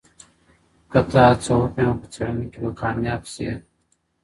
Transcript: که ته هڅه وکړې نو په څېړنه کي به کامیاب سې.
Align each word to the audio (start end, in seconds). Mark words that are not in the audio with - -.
که 0.91 0.99
ته 1.11 1.19
هڅه 1.27 1.51
وکړې 1.59 1.81
نو 1.87 1.93
په 2.01 2.07
څېړنه 2.13 2.45
کي 2.51 2.59
به 2.63 2.71
کامیاب 2.81 3.23
سې. 3.33 3.49